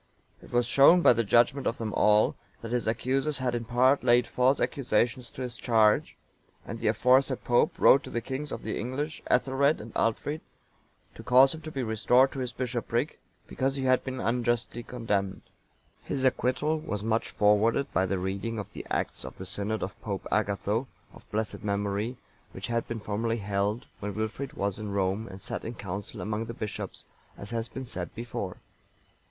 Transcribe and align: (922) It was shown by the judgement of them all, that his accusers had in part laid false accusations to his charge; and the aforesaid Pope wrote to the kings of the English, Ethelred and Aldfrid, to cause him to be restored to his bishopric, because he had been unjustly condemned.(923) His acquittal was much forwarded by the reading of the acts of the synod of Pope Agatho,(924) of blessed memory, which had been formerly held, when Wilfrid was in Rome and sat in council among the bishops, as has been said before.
(922) 0.41 0.49
It 0.49 0.57
was 0.57 0.65
shown 0.65 1.01
by 1.03 1.13
the 1.13 1.23
judgement 1.23 1.67
of 1.67 1.77
them 1.77 1.93
all, 1.93 2.35
that 2.63 2.71
his 2.71 2.87
accusers 2.87 3.37
had 3.37 3.53
in 3.53 3.63
part 3.65 4.03
laid 4.03 4.25
false 4.25 4.59
accusations 4.59 5.29
to 5.29 5.43
his 5.43 5.55
charge; 5.57 6.15
and 6.65 6.79
the 6.79 6.87
aforesaid 6.87 7.43
Pope 7.43 7.77
wrote 7.77 8.01
to 8.03 8.09
the 8.09 8.19
kings 8.19 8.51
of 8.51 8.63
the 8.63 8.79
English, 8.79 9.21
Ethelred 9.27 9.79
and 9.79 9.93
Aldfrid, 9.93 10.41
to 11.13 11.21
cause 11.23 11.53
him 11.53 11.61
to 11.61 11.69
be 11.71 11.83
restored 11.83 12.31
to 12.31 12.39
his 12.39 12.51
bishopric, 12.51 13.19
because 13.45 13.75
he 13.75 13.83
had 13.83 14.03
been 14.03 14.19
unjustly 14.19 14.81
condemned.(923) 14.81 15.43
His 16.07 16.23
acquittal 16.23 16.79
was 16.79 17.03
much 17.03 17.29
forwarded 17.29 17.93
by 17.93 18.07
the 18.07 18.17
reading 18.17 18.57
of 18.57 18.73
the 18.73 18.83
acts 18.89 19.23
of 19.23 19.37
the 19.37 19.45
synod 19.45 19.83
of 19.83 20.01
Pope 20.01 20.25
Agatho,(924) 20.31 20.87
of 21.15 21.31
blessed 21.31 21.63
memory, 21.63 22.17
which 22.53 22.65
had 22.65 22.87
been 22.87 22.97
formerly 22.97 23.37
held, 23.37 23.85
when 23.99 24.15
Wilfrid 24.15 24.53
was 24.53 24.79
in 24.79 24.91
Rome 24.93 25.27
and 25.27 25.39
sat 25.39 25.63
in 25.63 25.75
council 25.75 26.21
among 26.21 26.45
the 26.45 26.55
bishops, 26.55 27.05
as 27.37 27.51
has 27.51 27.67
been 27.67 27.85
said 27.85 28.15
before. 28.15 28.57